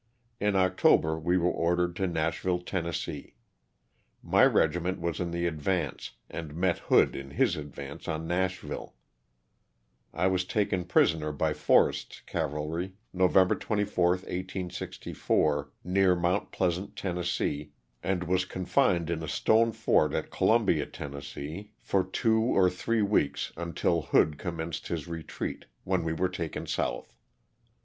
[0.39, 2.91] In Octo ber we were ordered to Nashville, Tenn.
[4.23, 8.95] My regi ment was in the advance and met Hood in his advance on Nashville.
[10.11, 17.23] I was taken prisoner by Forrest's Cav alry November 24, 1864, near Mount Pleasant, Tenn.,
[18.01, 22.05] and was confined in a stone fort at Columbia, Tenn., 374 LOSS OF THE SULTANA.
[22.07, 27.13] for two or three weeks until Hood commenced his retreat, when we were taken south.